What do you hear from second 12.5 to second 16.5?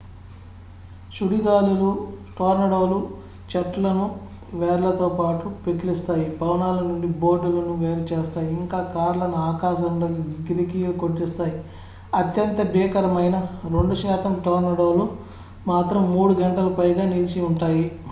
భీకరమైన 2 శాతం టోర్నడోలు మాత్రం మూడు